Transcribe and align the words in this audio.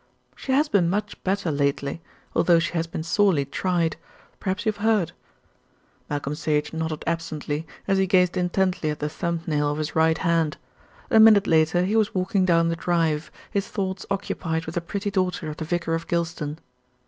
"She 0.35 0.51
has 0.51 0.67
been 0.67 0.89
much 0.89 1.23
better 1.23 1.51
lately, 1.51 2.01
although 2.35 2.57
she 2.57 2.73
has 2.73 2.87
been 2.87 3.03
sorely 3.03 3.45
tried. 3.45 3.97
Perhaps 4.39 4.65
you 4.65 4.71
have 4.71 4.81
heard." 4.81 5.11
Malcolm 6.09 6.33
Sage 6.33 6.73
nodded 6.73 7.03
absently, 7.05 7.67
as 7.87 7.99
he 7.99 8.07
gazed 8.07 8.35
intently 8.35 8.89
at 8.89 8.97
the 8.97 9.09
thumb 9.09 9.41
nail 9.45 9.69
of 9.69 9.77
his 9.77 9.95
right 9.95 10.17
hand. 10.17 10.57
A 11.11 11.19
minute 11.19 11.45
later 11.45 11.83
he 11.85 11.95
was 11.95 12.15
walking 12.15 12.45
down 12.45 12.69
the 12.69 12.75
drive, 12.75 13.29
his 13.51 13.67
thoughts 13.67 14.07
occupied 14.09 14.65
with 14.65 14.73
the 14.73 14.81
pretty 14.81 15.11
daughter 15.11 15.51
of 15.51 15.57
the 15.57 15.65
vicar 15.65 15.93
of 15.93 16.07
Gylston. 16.07 16.57